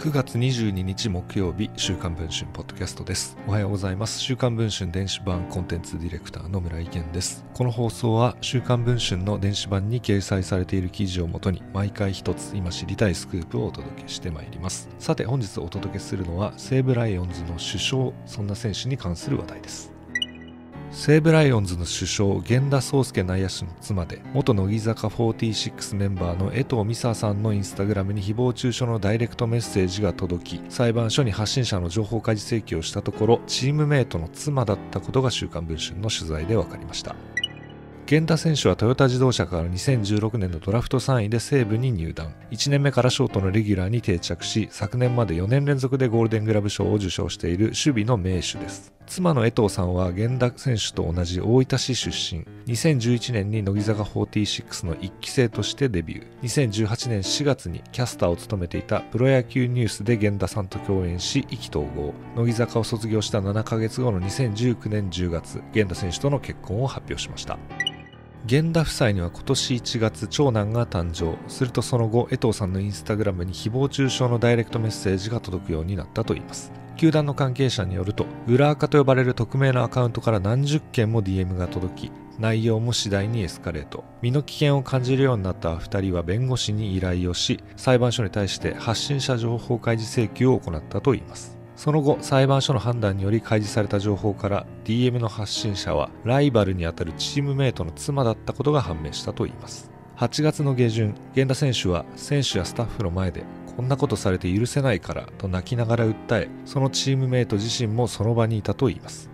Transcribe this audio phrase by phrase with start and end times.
[0.00, 3.36] 9月22日木曜日週刊文春ポッドキャストです。
[3.46, 4.18] おはようございます。
[4.18, 7.44] 週刊文春電子版コンテンツディレクターの村井源です。
[7.52, 14.88] この放送は週刊文春の電子版に掲載されている記事をもとに毎回一つ今知りたいスクープをお届けしてまいります。
[14.98, 19.99] さて本日お届けするのは西武ライオンズの首相そんな選手に関する話題です。
[20.92, 37.14] 西武ライオンズの首相源田壮介内野手の妻で元乃木坂46メンバーの江藤美沙さんのインスタグラムに誹謗中傷のダイレクトメッセージが届き裁判所に発信者の情報開示請求をしたところチームメイトの妻だったことが「週刊文春」の取材で分かりました。
[38.10, 42.34] 源田選手はトヨタ自動車から2016年のドラフト3位で西武に入団。
[42.50, 48.92] 1年目からショートのレギュラーに定着し昨年まで4年連続でゴールデングラブ賞を受賞している守備の名手です。
[49.10, 52.44] 妻の江藤さんは源田選手と同じ大分市出身。
[52.72, 56.40] 2011年に乃木坂46の1期生としてデビュー。
[56.42, 62.14] 2018年4月にキャスターを務めていたプロ野球ニュースで源田さんと共演し意気投合。
[62.36, 67.58] 乃木坂を卒業した7ヶ月後の2019年10月源田選手との結婚を発表しました。
[68.48, 71.36] 源田夫妻には今年1月長男が誕生。
[71.48, 76.72] するとその後江藤さんのインスタグラムに誹謗中傷のダイレクトメッセージが届くようになったといいます。
[76.96, 84.04] 球団の関係者によると裏垢と呼ばれる匿名のアカウントから何十件も DM が届き内容も次第にエスカレート。
[84.22, 91.59] 身の危険を感じるようになった2人は弁護士に依頼をし裁判所に対して発信者情報開示請求を行ったといいます。
[91.80, 99.90] その後裁判所の判断により開示された情報から DM の発信者はライバルにあたるチームメイトの妻だったことが判明したといいます。
[100.18, 103.44] 8月の下旬源田選手は選手やスタッフの前で
[103.78, 109.30] こんなことされて許せないからと泣きながら訴えそのチームメイト自身もその場にいたといいます。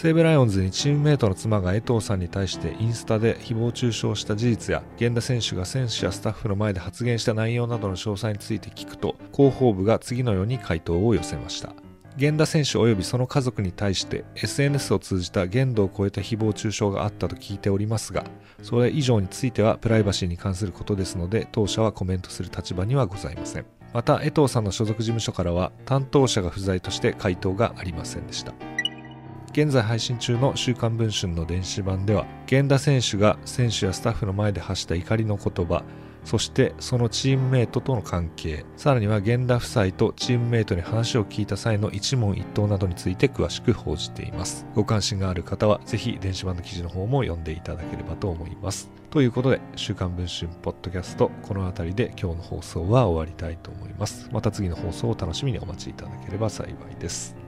[0.00, 11.72] 西武ライオンズにチームメイトの妻が江藤さんに対してインスタで誹謗中傷した事実や源田選手が選手やスタッフの前で発言した内容などの詳細について聞くと広報部が次のように回答を寄せました。
[12.16, 18.24] 源田選手及びその家族に対して SNS を通じた限度を超えた誹謗中傷があったと聞いておりますが
[18.62, 23.66] それ以上についてはプライバシーに関することですので当社はコメントする立場にはございません。
[23.92, 28.52] また江藤さんの所属事務所からは担当者が不在として回答がありませんでした。
[29.50, 35.82] 現在配信中の週刊文春の電子版では源田選手が選手やスタッフの前で発した怒りの言葉
[36.24, 44.66] そしてそのチームメイトとの関係さらには源田夫妻とチームメイトに話を聞いた際の一問一答などについて詳しく報じています。
[44.74, 48.90] ご関心がある方はぜひ電子版の記事の方も読んでいただければと思います。
[49.10, 54.28] ということで週刊文春ポッドキャストこの辺りで今日の放送は終わりたいと思います。
[54.30, 57.47] また次の放送を楽しみにお待ちいただければ幸いです。